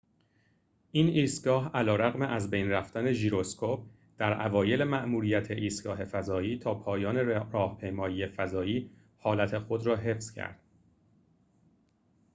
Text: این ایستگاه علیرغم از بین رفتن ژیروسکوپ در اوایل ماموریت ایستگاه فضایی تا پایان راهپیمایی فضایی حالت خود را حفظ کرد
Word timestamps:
این 0.91 1.07
ایستگاه 1.07 1.71
علیرغم 1.73 2.21
از 2.21 2.49
بین 2.49 2.69
رفتن 2.69 3.11
ژیروسکوپ 3.13 3.83
در 4.17 4.47
اوایل 4.47 4.83
ماموریت 4.83 5.51
ایستگاه 5.51 6.05
فضایی 6.05 6.59
تا 6.59 6.75
پایان 6.75 7.25
راهپیمایی 7.51 8.27
فضایی 8.27 8.89
حالت 9.17 9.59
خود 9.59 9.85
را 9.85 9.95
حفظ 9.95 10.31
کرد 10.31 10.59